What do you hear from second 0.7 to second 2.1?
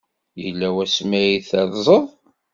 wasmi ay terrẓeḍ?